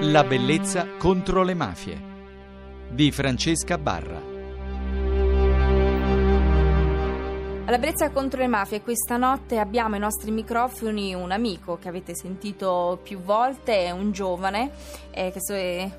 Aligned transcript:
La 0.00 0.24
bellezza 0.24 0.86
contro 0.98 1.42
le 1.42 1.54
mafie 1.54 1.98
di 2.90 3.10
Francesca 3.10 3.78
Barra. 3.78 4.20
Alla 7.64 7.78
bellezza 7.78 8.10
contro 8.10 8.40
le 8.40 8.46
mafie 8.46 8.82
questa 8.82 9.16
notte 9.16 9.58
abbiamo 9.58 9.94
ai 9.94 10.00
nostri 10.00 10.30
microfoni 10.30 11.14
un 11.14 11.30
amico 11.30 11.78
che 11.78 11.88
avete 11.88 12.14
sentito 12.14 13.00
più 13.02 13.20
volte, 13.20 13.90
un 13.90 14.12
giovane 14.12 14.70
eh, 15.10 15.32
che 15.32 15.38
è 15.38 15.90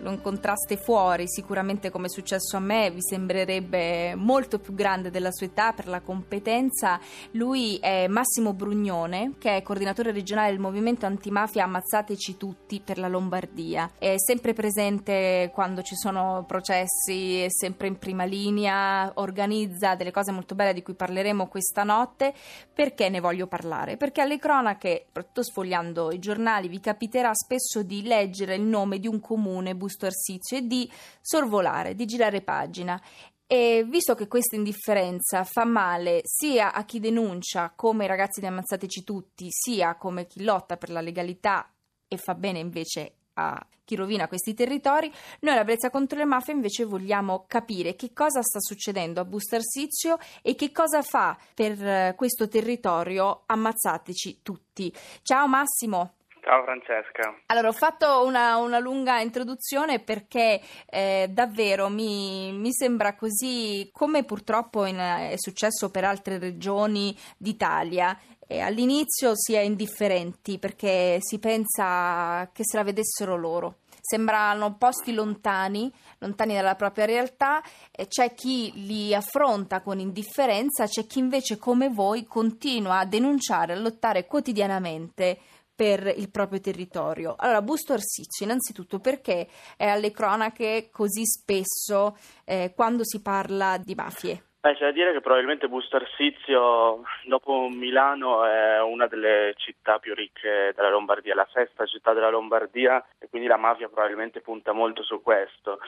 lo 0.00 0.10
incontraste 0.10 0.76
fuori, 0.76 1.26
sicuramente 1.26 1.90
come 1.90 2.06
è 2.06 2.10
successo 2.10 2.56
a 2.56 2.60
me, 2.60 2.90
vi 2.90 3.00
sembrerebbe 3.00 4.14
molto 4.14 4.58
più 4.58 4.74
grande 4.74 5.10
della 5.10 5.32
sua 5.32 5.46
età 5.46 5.72
per 5.72 5.88
la 5.88 6.00
competenza. 6.00 7.00
Lui 7.32 7.78
è 7.78 8.06
Massimo 8.06 8.52
Brugnone, 8.52 9.34
che 9.38 9.56
è 9.56 9.62
coordinatore 9.62 10.12
regionale 10.12 10.50
del 10.50 10.58
movimento 10.58 11.06
antimafia 11.06 11.64
Ammazzateci 11.64 12.36
tutti 12.36 12.80
per 12.80 12.98
la 12.98 13.08
Lombardia. 13.08 13.92
È 13.98 14.14
sempre 14.18 14.52
presente 14.52 15.50
quando 15.54 15.82
ci 15.82 15.94
sono 15.94 16.44
processi, 16.46 17.40
è 17.40 17.48
sempre 17.48 17.86
in 17.86 17.98
prima 17.98 18.24
linea, 18.24 19.12
organizza 19.14 19.94
delle 19.94 20.10
cose 20.10 20.32
molto 20.32 20.54
belle 20.54 20.74
di 20.74 20.82
cui 20.82 20.94
parleremo 20.94 21.46
questa 21.46 21.84
notte. 21.84 22.34
Perché 22.72 23.08
ne 23.08 23.20
voglio 23.20 23.46
parlare? 23.46 23.96
Perché 23.96 24.20
alle 24.20 24.38
cronache, 24.38 25.04
soprattutto 25.06 25.42
sfogliando 25.42 26.12
i 26.12 26.18
giornali, 26.18 26.68
vi 26.68 26.80
capiterà 26.80 27.30
spesso 27.32 27.82
di 27.82 28.02
leggere 28.02 28.56
il 28.56 28.62
nome 28.62 28.98
di 28.98 29.06
un 29.06 29.20
comune 29.20 29.52
comune 29.54 29.76
Busto 29.76 30.06
Arsizio 30.06 30.56
e 30.56 30.66
di 30.66 30.90
sorvolare, 31.20 31.94
di 31.94 32.06
girare 32.06 32.42
pagina. 32.42 33.00
E 33.46 33.84
visto 33.86 34.14
che 34.14 34.26
questa 34.26 34.56
indifferenza 34.56 35.44
fa 35.44 35.64
male 35.64 36.22
sia 36.24 36.72
a 36.72 36.84
chi 36.84 36.98
denuncia 36.98 37.72
come 37.76 38.04
i 38.04 38.08
ragazzi 38.08 38.40
di 38.40 38.46
Ammazzateci 38.46 39.04
Tutti, 39.04 39.46
sia 39.50 39.96
come 39.96 40.26
chi 40.26 40.42
lotta 40.42 40.76
per 40.76 40.90
la 40.90 41.00
legalità 41.00 41.70
e 42.08 42.16
fa 42.16 42.34
bene 42.34 42.58
invece 42.58 43.12
a 43.34 43.66
chi 43.84 43.96
rovina 43.96 44.28
questi 44.28 44.54
territori, 44.54 45.12
noi 45.40 45.52
alla 45.52 45.64
Brezza 45.64 45.90
contro 45.90 46.16
le 46.16 46.24
mafie 46.24 46.54
invece 46.54 46.84
vogliamo 46.84 47.44
capire 47.46 47.96
che 47.96 48.14
cosa 48.14 48.40
sta 48.40 48.60
succedendo 48.60 49.20
a 49.20 49.24
Busto 49.24 49.56
Arsizio 49.56 50.16
e 50.40 50.54
che 50.54 50.72
cosa 50.72 51.02
fa 51.02 51.36
per 51.52 51.84
eh, 51.84 52.14
questo 52.16 52.48
territorio 52.48 53.42
Ammazzateci 53.44 54.38
Tutti. 54.42 54.92
Ciao 55.22 55.46
Massimo! 55.46 56.14
Ciao 56.44 56.62
Francesca. 56.62 57.34
Allora, 57.46 57.68
ho 57.68 57.72
fatto 57.72 58.22
una, 58.26 58.58
una 58.58 58.78
lunga 58.78 59.18
introduzione 59.18 60.00
perché 60.00 60.60
eh, 60.90 61.26
davvero 61.30 61.88
mi, 61.88 62.52
mi, 62.52 62.70
sembra 62.70 63.14
così, 63.14 63.88
come 63.90 64.24
purtroppo 64.24 64.84
in, 64.84 64.96
è 64.98 65.36
successo 65.36 65.90
per 65.90 66.04
altre 66.04 66.36
regioni 66.38 67.16
d'Italia, 67.38 68.14
eh, 68.46 68.60
all'inizio 68.60 69.32
si 69.34 69.54
è 69.54 69.60
indifferenti 69.60 70.58
perché 70.58 71.16
si 71.20 71.38
pensa 71.38 72.50
che 72.52 72.62
se 72.62 72.76
la 72.76 72.84
vedessero 72.84 73.36
loro. 73.36 73.76
Sembrano 74.02 74.76
posti 74.76 75.14
lontani, 75.14 75.90
lontani 76.18 76.52
dalla 76.52 76.74
propria 76.74 77.06
realtà, 77.06 77.62
eh, 77.90 78.06
c'è 78.06 78.34
chi 78.34 78.70
li 78.84 79.14
affronta 79.14 79.80
con 79.80 79.98
indifferenza, 79.98 80.84
c'è 80.84 81.06
chi 81.06 81.20
invece 81.20 81.56
come 81.56 81.88
voi 81.88 82.24
continua 82.24 82.98
a 82.98 83.06
denunciare, 83.06 83.72
a 83.72 83.78
lottare 83.78 84.26
quotidianamente 84.26 85.38
per 85.74 86.06
il 86.06 86.30
proprio 86.30 86.60
territorio. 86.60 87.34
Allora, 87.38 87.62
Busto 87.62 87.92
Arsiccio, 87.92 88.44
innanzitutto 88.44 89.00
perché 89.00 89.46
è 89.76 89.86
alle 89.86 90.10
cronache 90.10 90.88
così 90.90 91.24
spesso 91.24 92.16
eh, 92.44 92.72
quando 92.74 93.04
si 93.04 93.20
parla 93.20 93.76
di 93.78 93.94
mafie? 93.94 94.42
Beh, 94.64 94.76
c'è 94.76 94.84
da 94.86 94.92
dire 94.92 95.12
che 95.12 95.20
probabilmente 95.20 95.68
Busto 95.68 95.96
Arsizio, 95.96 97.02
dopo 97.26 97.68
Milano, 97.70 98.46
è 98.46 98.80
una 98.80 99.06
delle 99.06 99.52
città 99.58 99.98
più 99.98 100.14
ricche 100.14 100.72
della 100.74 100.88
Lombardia, 100.88 101.34
la 101.34 101.46
sesta 101.52 101.84
città 101.84 102.14
della 102.14 102.30
Lombardia 102.30 103.04
e 103.18 103.28
quindi 103.28 103.46
la 103.46 103.58
mafia 103.58 103.90
probabilmente 103.90 104.40
punta 104.40 104.72
molto 104.72 105.02
su 105.02 105.20
questo. 105.20 105.80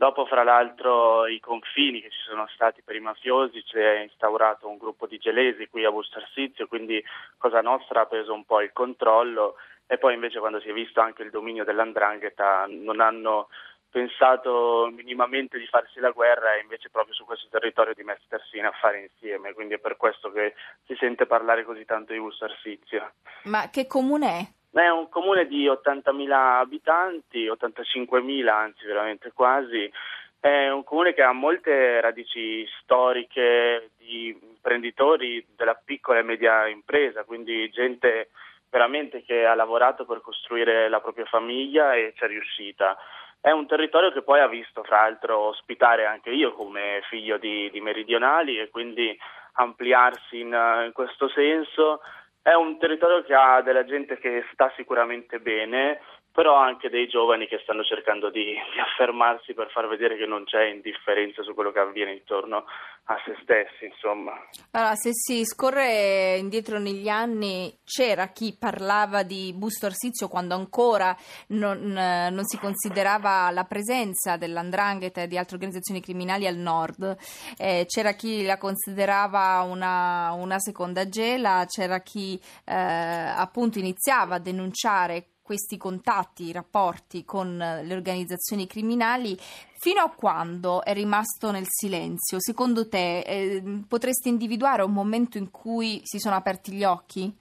Dopo, 0.00 0.24
fra 0.24 0.42
l'altro, 0.42 1.26
i 1.26 1.40
confini 1.40 2.00
che 2.00 2.08
ci 2.08 2.20
sono 2.26 2.48
stati 2.54 2.80
per 2.80 2.96
i 2.96 3.00
mafiosi, 3.00 3.62
si 3.66 3.76
è 3.76 3.98
instaurato 3.98 4.66
un 4.66 4.78
gruppo 4.78 5.06
di 5.06 5.18
gelesi 5.18 5.68
qui 5.68 5.84
a 5.84 5.90
Busto 5.90 6.16
Arsizio, 6.16 6.66
quindi 6.68 7.04
Cosa 7.36 7.60
Nostra 7.60 8.00
ha 8.00 8.06
preso 8.06 8.32
un 8.32 8.46
po' 8.46 8.62
il 8.62 8.72
controllo 8.72 9.56
e 9.86 9.98
poi 9.98 10.14
invece 10.14 10.38
quando 10.38 10.58
si 10.58 10.70
è 10.70 10.72
visto 10.72 11.02
anche 11.02 11.22
il 11.22 11.28
dominio 11.28 11.64
dell'andrangheta 11.64 12.64
non 12.66 13.00
hanno 13.00 13.48
pensato 13.90 14.88
minimamente 14.90 15.58
di 15.58 15.66
farsi 15.66 16.00
la 16.00 16.12
guerra 16.12 16.54
e 16.54 16.62
invece 16.62 16.88
proprio 16.88 17.12
su 17.12 17.26
questo 17.26 17.48
territorio 17.50 17.92
di 17.92 18.02
mettersi 18.02 18.56
in 18.56 18.64
affari 18.64 19.02
insieme, 19.02 19.52
quindi 19.52 19.74
è 19.74 19.78
per 19.80 19.98
questo 19.98 20.32
che 20.32 20.54
si 20.86 20.96
sente 20.98 21.26
parlare 21.26 21.62
così 21.62 21.84
tanto 21.84 22.14
di 22.14 22.20
Busto 22.20 22.46
Arsizio. 22.46 23.12
Ma 23.42 23.68
che 23.68 23.86
comune 23.86 24.38
è? 24.38 24.59
È 24.72 24.88
un 24.88 25.08
comune 25.08 25.46
di 25.46 25.66
80.000 25.66 26.30
abitanti, 26.30 27.46
85.000 27.46 28.48
anzi 28.48 28.86
veramente 28.86 29.32
quasi, 29.32 29.90
è 30.40 30.70
un 30.70 30.84
comune 30.84 31.12
che 31.12 31.22
ha 31.22 31.32
molte 31.32 32.00
radici 32.00 32.66
storiche 32.80 33.90
di 33.98 34.28
imprenditori 34.28 35.44
della 35.54 35.74
piccola 35.74 36.20
e 36.20 36.22
media 36.22 36.66
impresa, 36.66 37.24
quindi 37.24 37.68
gente 37.70 38.30
veramente 38.70 39.22
che 39.22 39.44
ha 39.44 39.54
lavorato 39.54 40.06
per 40.06 40.22
costruire 40.22 40.88
la 40.88 41.00
propria 41.00 41.26
famiglia 41.26 41.94
e 41.94 42.14
ci 42.16 42.24
è 42.24 42.26
riuscita. 42.26 42.96
È 43.38 43.50
un 43.50 43.66
territorio 43.66 44.12
che 44.12 44.22
poi 44.22 44.40
ha 44.40 44.46
visto, 44.46 44.82
fra 44.82 45.02
l'altro, 45.02 45.38
ospitare 45.38 46.06
anche 46.06 46.30
io 46.30 46.52
come 46.52 47.00
figlio 47.08 47.36
di, 47.36 47.68
di 47.70 47.80
meridionali 47.80 48.58
e 48.58 48.70
quindi 48.70 49.18
ampliarsi 49.54 50.40
in, 50.40 50.56
in 50.86 50.92
questo 50.92 51.28
senso. 51.28 52.00
È 52.42 52.54
un 52.54 52.78
territorio 52.78 53.22
che 53.22 53.34
ha 53.34 53.60
della 53.60 53.84
gente 53.84 54.18
che 54.18 54.44
sta 54.52 54.72
sicuramente 54.76 55.40
bene, 55.40 56.00
però 56.32 56.56
anche 56.56 56.88
dei 56.88 57.08
giovani 57.08 57.46
che 57.48 57.58
stanno 57.62 57.82
cercando 57.82 58.30
di, 58.30 58.44
di, 58.44 58.80
affermarsi 58.80 59.52
per 59.52 59.70
far 59.70 59.88
vedere 59.88 60.16
che 60.16 60.26
non 60.26 60.44
c'è 60.44 60.66
indifferenza 60.66 61.42
su 61.42 61.54
quello 61.54 61.72
che 61.72 61.80
avviene 61.80 62.12
intorno 62.12 62.64
a 63.04 63.16
se 63.24 63.36
stessi, 63.42 63.86
insomma. 63.86 64.32
Allora, 64.70 64.94
se 64.94 65.10
si 65.12 65.44
scorre 65.44 66.36
indietro 66.36 66.78
negli 66.78 67.08
anni, 67.08 67.76
c'era 67.84 68.28
chi 68.28 68.56
parlava 68.56 69.24
di 69.24 69.52
Busto 69.56 69.86
Arsizio 69.86 70.28
quando 70.28 70.54
ancora 70.54 71.16
non, 71.48 71.80
non 71.82 72.44
si 72.44 72.56
considerava 72.58 73.50
la 73.50 73.64
presenza 73.64 74.36
dell'andrangheta 74.36 75.22
e 75.22 75.26
di 75.26 75.36
altre 75.36 75.56
organizzazioni 75.56 76.00
criminali 76.00 76.46
al 76.46 76.56
nord, 76.56 77.16
eh, 77.58 77.84
c'era 77.88 78.12
chi 78.12 78.44
la 78.44 78.58
considerava 78.58 79.62
una, 79.62 80.30
una 80.32 80.60
seconda 80.60 81.08
gela, 81.08 81.64
c'era 81.66 82.00
chi 82.00 82.40
eh, 82.64 82.74
appunto 82.74 83.80
iniziava 83.80 84.36
a 84.36 84.40
denunciare 84.40 85.29
questi 85.50 85.76
contatti, 85.76 86.44
i 86.44 86.52
rapporti 86.52 87.24
con 87.24 87.56
le 87.56 87.92
organizzazioni 87.92 88.68
criminali, 88.68 89.34
fino 89.80 90.00
a 90.00 90.14
quando 90.14 90.84
è 90.84 90.92
rimasto 90.92 91.50
nel 91.50 91.64
silenzio? 91.66 92.38
Secondo 92.38 92.88
te 92.88 93.18
eh, 93.18 93.62
potresti 93.88 94.28
individuare 94.28 94.82
un 94.82 94.92
momento 94.92 95.38
in 95.38 95.50
cui 95.50 96.02
si 96.04 96.20
sono 96.20 96.36
aperti 96.36 96.70
gli 96.70 96.84
occhi? 96.84 97.36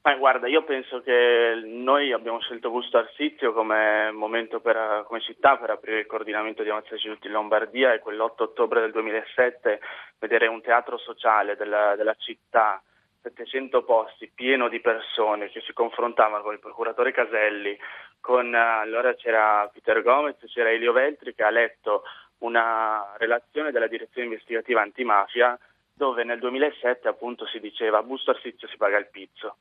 Ma 0.00 0.16
guarda, 0.16 0.48
io 0.48 0.64
penso 0.64 1.02
che 1.02 1.60
noi 1.66 2.10
abbiamo 2.12 2.40
scelto 2.40 2.70
Busto 2.70 2.96
Arsizio 2.96 3.52
come 3.52 4.10
momento 4.12 4.60
per, 4.60 5.04
come 5.06 5.20
città 5.20 5.58
per 5.58 5.68
aprire 5.68 6.00
il 6.00 6.06
coordinamento 6.06 6.62
di 6.62 6.70
Ammazzaci 6.70 7.06
Tutti 7.06 7.26
in 7.26 7.34
Lombardia 7.34 7.92
e 7.92 8.00
quell'8 8.00 8.44
ottobre 8.44 8.80
del 8.80 8.92
2007 8.92 9.78
vedere 10.18 10.46
un 10.46 10.62
teatro 10.62 10.96
sociale 10.96 11.54
della, 11.54 11.96
della 11.96 12.14
città 12.14 12.82
700 13.22 13.84
posti, 13.84 14.30
pieno 14.34 14.68
di 14.68 14.80
persone 14.80 15.48
che 15.48 15.60
si 15.60 15.72
confrontavano 15.72 16.42
con 16.42 16.52
il 16.52 16.58
procuratore 16.58 17.12
Caselli, 17.12 17.78
con, 18.20 18.54
allora 18.54 19.14
c'era 19.14 19.68
Peter 19.72 20.02
Gomez, 20.02 20.36
c'era 20.46 20.70
Elio 20.70 20.92
Veltri 20.92 21.34
che 21.34 21.42
ha 21.42 21.50
letto 21.50 22.02
una 22.38 23.14
relazione 23.18 23.70
della 23.70 23.86
direzione 23.86 24.26
investigativa 24.26 24.80
antimafia 24.80 25.58
dove 25.92 26.24
nel 26.24 26.38
2007 26.38 27.06
appunto 27.08 27.46
si 27.46 27.60
diceva 27.60 28.02
busto 28.02 28.30
arsizio 28.30 28.66
si 28.68 28.76
paga 28.76 28.98
il 28.98 29.08
pizzo. 29.08 29.58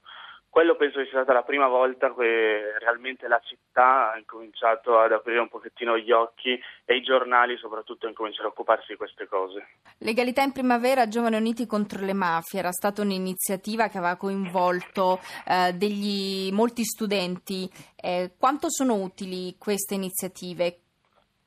Quello 0.52 0.76
penso 0.76 1.00
sia 1.04 1.12
stata 1.12 1.32
la 1.32 1.44
prima 1.44 1.70
volta 1.70 2.14
che 2.14 2.78
realmente 2.78 3.26
la 3.30 3.40
città 3.42 4.12
ha 4.12 4.18
incominciato 4.18 5.00
ad 5.00 5.14
aprire 5.14 5.40
un 5.40 5.48
pochettino 5.48 5.98
gli 5.98 6.12
occhi 6.12 6.60
e 6.84 6.96
i 6.98 7.02
giornali 7.02 7.56
soprattutto 7.56 8.06
hanno 8.06 8.16
cominciato 8.16 8.48
a 8.48 8.52
occuparsi 8.52 8.88
di 8.90 8.98
queste 8.98 9.30
cose. 9.30 9.66
Legalità 10.00 10.42
in 10.42 10.52
primavera, 10.52 11.08
Giovani 11.08 11.38
Uniti 11.38 11.66
contro 11.66 12.04
le 12.04 12.12
mafie, 12.12 12.60
era 12.60 12.74
stata 12.74 13.02
un'iniziativa 13.02 13.88
che 13.88 13.98
aveva 13.98 14.18
coinvolto 14.18 15.22
eh, 15.48 15.72
degli, 15.72 16.52
molti 16.52 16.84
studenti. 16.84 17.72
Eh, 17.96 18.34
quanto 18.38 18.70
sono 18.70 18.96
utili 18.96 19.56
queste 19.58 19.94
iniziative? 19.94 20.80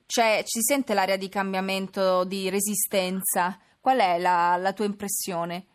Cioè, 0.06 0.44
ci 0.46 0.62
sente 0.62 0.94
l'area 0.94 1.18
di 1.18 1.28
cambiamento, 1.28 2.24
di 2.24 2.48
resistenza? 2.48 3.58
Qual 3.82 3.98
è 3.98 4.18
la, 4.18 4.56
la 4.56 4.72
tua 4.72 4.86
impressione? 4.86 5.66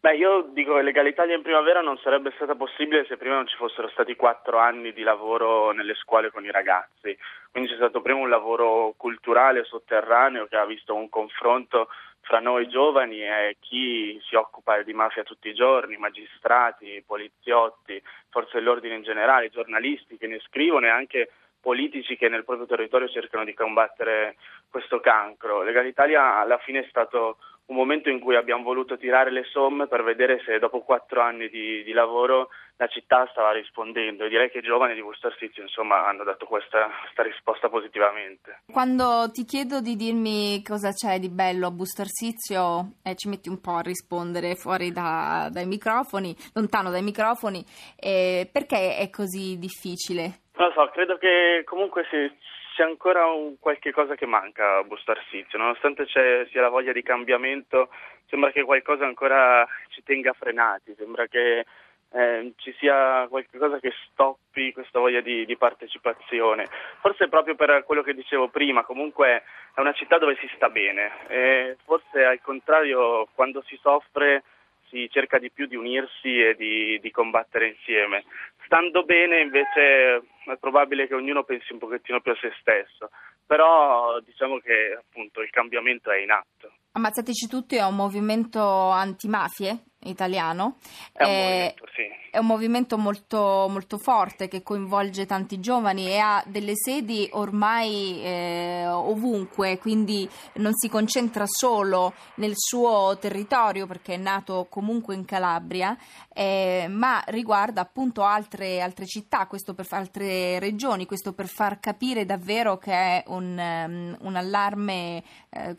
Beh, 0.00 0.14
io 0.14 0.42
dico 0.52 0.76
che 0.76 0.82
legalità 0.82 1.24
in 1.24 1.42
primavera 1.42 1.80
non 1.80 1.98
sarebbe 1.98 2.30
stata 2.36 2.54
possibile 2.54 3.04
se 3.06 3.16
prima 3.16 3.34
non 3.34 3.48
ci 3.48 3.56
fossero 3.56 3.88
stati 3.88 4.14
quattro 4.14 4.58
anni 4.58 4.92
di 4.92 5.02
lavoro 5.02 5.72
nelle 5.72 5.94
scuole 5.94 6.30
con 6.30 6.44
i 6.44 6.52
ragazzi. 6.52 7.18
Quindi 7.50 7.68
c'è 7.68 7.74
stato 7.76 8.00
prima 8.00 8.20
un 8.20 8.28
lavoro 8.28 8.94
culturale 8.96 9.64
sotterraneo 9.64 10.46
che 10.46 10.56
ha 10.56 10.64
visto 10.66 10.94
un 10.94 11.08
confronto 11.08 11.88
fra 12.20 12.38
noi 12.38 12.68
giovani 12.68 13.22
e 13.22 13.56
chi 13.58 14.20
si 14.22 14.36
occupa 14.36 14.80
di 14.82 14.92
mafia 14.92 15.24
tutti 15.24 15.48
i 15.48 15.54
giorni, 15.54 15.96
magistrati, 15.96 17.02
poliziotti, 17.04 18.00
forze 18.28 18.58
dell'ordine 18.58 18.94
in 18.94 19.02
generale, 19.02 19.50
giornalisti 19.50 20.16
che 20.16 20.28
ne 20.28 20.38
scrivono 20.46 20.86
e 20.86 20.90
anche 20.90 21.32
politici 21.60 22.16
che 22.16 22.28
nel 22.28 22.44
proprio 22.44 22.66
territorio 22.66 23.08
cercano 23.08 23.44
di 23.44 23.52
combattere 23.52 24.36
questo 24.70 25.00
cancro. 25.00 25.62
Legal 25.62 25.86
Italia 25.86 26.36
alla 26.36 26.58
fine 26.58 26.84
è 26.84 26.86
stato 26.88 27.38
un 27.68 27.76
momento 27.76 28.08
in 28.08 28.20
cui 28.20 28.36
abbiamo 28.36 28.62
voluto 28.62 28.96
tirare 28.96 29.30
le 29.30 29.44
somme 29.44 29.86
per 29.86 30.02
vedere 30.02 30.40
se 30.44 30.58
dopo 30.58 30.80
quattro 30.80 31.20
anni 31.20 31.48
di, 31.48 31.82
di 31.82 31.92
lavoro 31.92 32.48
la 32.76 32.86
città 32.86 33.26
stava 33.30 33.50
rispondendo 33.52 34.24
e 34.24 34.28
direi 34.28 34.50
che 34.50 34.58
i 34.58 34.62
giovani 34.62 34.94
di 34.94 35.02
Busto 35.02 35.26
Arsizio 35.26 35.62
insomma 35.62 36.06
hanno 36.06 36.22
dato 36.22 36.46
questa, 36.46 36.88
questa, 37.02 37.22
risposta 37.24 37.68
positivamente. 37.68 38.62
Quando 38.72 39.28
ti 39.32 39.44
chiedo 39.44 39.80
di 39.80 39.96
dirmi 39.96 40.62
cosa 40.62 40.92
c'è 40.92 41.18
di 41.18 41.28
bello 41.28 41.66
a 41.66 41.70
Busto 41.72 42.02
Arsizio 42.02 42.92
eh, 43.02 43.16
ci 43.16 43.28
metti 43.28 43.48
un 43.48 43.60
po' 43.60 43.74
a 43.74 43.82
rispondere 43.82 44.54
fuori 44.54 44.92
da, 44.92 45.48
dai 45.50 45.66
microfoni, 45.66 46.34
lontano 46.54 46.90
dai 46.90 47.02
microfoni, 47.02 47.64
eh, 47.98 48.48
perché 48.50 48.96
è 48.96 49.10
così 49.10 49.58
difficile? 49.58 50.46
Non 50.56 50.68
lo 50.68 50.72
so, 50.74 50.90
credo 50.92 51.18
che 51.18 51.62
comunque 51.64 52.06
si, 52.08 52.30
c'è 52.78 52.84
ancora 52.84 53.26
un 53.26 53.58
qualche 53.58 53.90
cosa 53.90 54.14
che 54.14 54.24
manca 54.24 54.76
a 54.76 54.84
Busto 54.84 55.10
Arsizio, 55.10 55.58
nonostante 55.58 56.06
sia 56.06 56.60
la 56.60 56.68
voglia 56.68 56.92
di 56.92 57.02
cambiamento, 57.02 57.88
sembra 58.28 58.52
che 58.52 58.62
qualcosa 58.62 59.04
ancora 59.04 59.66
ci 59.88 60.04
tenga 60.04 60.32
frenati, 60.32 60.94
sembra 60.96 61.26
che 61.26 61.66
eh, 62.12 62.52
ci 62.54 62.72
sia 62.78 63.26
qualcosa 63.28 63.80
che 63.80 63.92
stoppi 64.06 64.72
questa 64.72 65.00
voglia 65.00 65.20
di, 65.20 65.44
di, 65.44 65.56
partecipazione. 65.56 66.68
Forse 67.00 67.26
proprio 67.26 67.56
per 67.56 67.82
quello 67.82 68.02
che 68.02 68.14
dicevo 68.14 68.46
prima, 68.46 68.84
comunque 68.84 69.42
è 69.74 69.80
una 69.80 69.92
città 69.92 70.18
dove 70.18 70.36
si 70.36 70.48
sta 70.54 70.68
bene, 70.70 71.10
e 71.26 71.76
forse 71.84 72.24
al 72.24 72.40
contrario 72.40 73.26
quando 73.34 73.60
si 73.62 73.76
soffre 73.82 74.44
si 74.88 75.08
cerca 75.10 75.38
di 75.38 75.50
più 75.50 75.66
di 75.66 75.76
unirsi 75.76 76.40
e 76.40 76.54
di, 76.54 76.98
di 77.00 77.10
combattere 77.10 77.68
insieme. 77.68 78.24
Stando 78.68 79.02
bene 79.02 79.40
invece 79.40 80.16
è 80.44 80.56
probabile 80.60 81.08
che 81.08 81.14
ognuno 81.14 81.42
pensi 81.42 81.72
un 81.72 81.78
pochettino 81.78 82.20
più 82.20 82.32
a 82.32 82.36
se 82.38 82.52
stesso, 82.60 83.08
però 83.46 84.20
diciamo 84.20 84.58
che 84.58 84.94
appunto 85.00 85.40
il 85.40 85.48
cambiamento 85.48 86.10
è 86.10 86.18
in 86.18 86.30
atto. 86.30 86.70
Ammazzateci 86.92 87.48
tutti 87.48 87.76
è 87.76 87.84
un 87.84 87.96
movimento 87.96 88.60
antimafie 88.60 89.84
italiano. 90.00 90.76
È 91.14 91.24
un, 91.24 91.30
eh, 91.30 91.42
movimento, 91.42 91.86
sì. 91.94 92.27
È 92.30 92.38
un 92.38 92.46
movimento 92.46 92.98
molto, 92.98 93.66
molto, 93.68 93.98
forte 93.98 94.48
che 94.48 94.62
coinvolge 94.62 95.26
tanti 95.26 95.60
giovani 95.60 96.08
e 96.08 96.18
ha 96.18 96.42
delle 96.46 96.72
sedi 96.74 97.28
ormai 97.32 98.22
eh, 98.22 98.86
ovunque, 98.86 99.78
quindi 99.78 100.28
non 100.54 100.72
si 100.74 100.88
concentra 100.88 101.44
solo 101.46 102.12
nel 102.36 102.52
suo 102.54 103.16
territorio 103.18 103.86
perché 103.86 104.14
è 104.14 104.18
nato 104.18 104.66
comunque 104.68 105.14
in 105.14 105.24
Calabria, 105.24 105.96
eh, 106.32 106.86
ma 106.88 107.22
riguarda 107.26 107.80
appunto 107.80 108.22
altre, 108.22 108.80
altre 108.80 109.06
città, 109.06 109.46
per, 109.46 109.86
altre 109.90 110.58
regioni, 110.58 111.06
questo 111.06 111.32
per 111.32 111.48
far 111.48 111.80
capire 111.80 112.24
davvero 112.24 112.78
che 112.78 112.92
è 112.92 113.24
un, 113.28 113.58
um, 113.58 114.16
un 114.20 114.36
allarme 114.36 115.22
eh, 115.50 115.74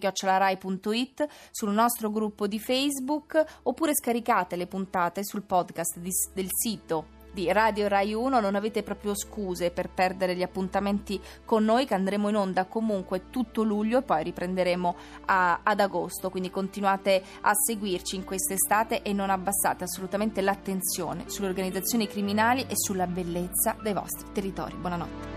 sul 1.51 1.71
nostro 1.71 2.09
gruppo 2.09 2.29
gruppo 2.31 2.47
di 2.47 2.59
Facebook 2.59 3.43
oppure 3.63 3.93
scaricate 3.93 4.55
le 4.55 4.67
puntate 4.67 5.23
sul 5.23 5.43
podcast 5.43 5.99
di, 5.99 6.11
del 6.33 6.47
sito 6.49 7.19
di 7.33 7.49
Radio 7.51 7.87
Rai 7.87 8.13
1 8.13 8.41
non 8.41 8.55
avete 8.55 8.83
proprio 8.83 9.15
scuse 9.15 9.71
per 9.71 9.89
perdere 9.89 10.35
gli 10.35 10.41
appuntamenti 10.41 11.19
con 11.45 11.63
noi 11.63 11.85
che 11.85 11.93
andremo 11.93 12.27
in 12.27 12.35
onda 12.35 12.65
comunque 12.65 13.29
tutto 13.29 13.63
luglio 13.63 13.99
e 13.99 14.01
poi 14.01 14.23
riprenderemo 14.23 14.95
a, 15.27 15.61
ad 15.63 15.79
agosto. 15.79 16.29
Quindi 16.29 16.49
continuate 16.49 17.23
a 17.39 17.53
seguirci 17.53 18.17
in 18.17 18.25
quest'estate 18.25 19.01
e 19.01 19.13
non 19.13 19.29
abbassate 19.29 19.85
assolutamente 19.85 20.41
l'attenzione 20.41 21.29
sulle 21.29 21.47
organizzazioni 21.47 22.05
criminali 22.05 22.65
e 22.67 22.73
sulla 22.75 23.07
bellezza 23.07 23.77
dei 23.81 23.93
vostri 23.93 24.29
territori. 24.33 24.75
Buonanotte 24.75 25.30